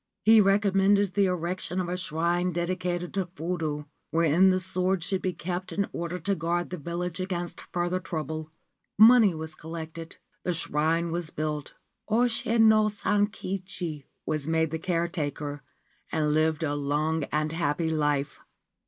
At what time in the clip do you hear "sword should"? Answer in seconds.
4.59-5.21